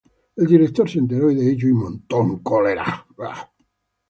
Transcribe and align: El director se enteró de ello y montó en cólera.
El 0.35 0.47
director 0.47 0.89
se 0.89 0.97
enteró 0.97 1.27
de 1.27 1.51
ello 1.51 1.67
y 1.69 1.73
montó 1.73 2.21
en 2.21 2.39
cólera. 2.39 3.05